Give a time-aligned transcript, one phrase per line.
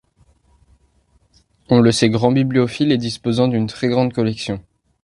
[1.69, 4.59] On le sait grand bibliophile et disposant d'une très grande collection.